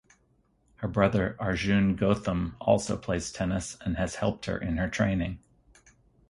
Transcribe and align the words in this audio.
Her 0.77 0.87
brother 0.87 1.35
Arjun 1.37 1.95
Goutham 1.95 2.55
also 2.59 2.97
plays 2.97 3.31
tennis 3.31 3.77
and 3.81 3.97
has 3.97 4.15
helped 4.15 4.45
her 4.47 4.57
in 4.57 4.77
her 4.77 4.89
training. 4.89 5.37